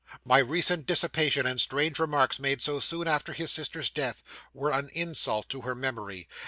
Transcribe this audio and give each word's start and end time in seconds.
My 0.25 0.39
recent 0.39 0.87
dissipation, 0.87 1.45
and 1.45 1.61
strange 1.61 1.99
remarks, 1.99 2.39
made 2.39 2.59
so 2.59 2.79
soon 2.79 3.07
after 3.07 3.33
his 3.33 3.51
sister's 3.51 3.91
death, 3.91 4.23
were 4.51 4.71
an 4.71 4.89
insult 4.95 5.47
to 5.49 5.61
her 5.61 5.75
memory. 5.75 6.27